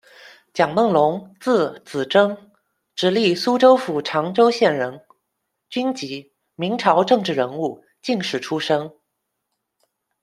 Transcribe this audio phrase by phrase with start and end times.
[0.51, 2.35] 蒋梦龙，字子征，
[2.95, 5.05] 直隶苏州府长洲县人，
[5.69, 8.91] 军籍，明朝政治人物、进士出身。